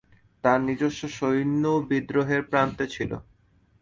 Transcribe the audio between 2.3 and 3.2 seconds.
প্রান্তে ছিল।